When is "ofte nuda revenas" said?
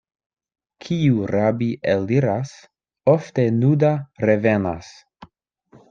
3.17-4.95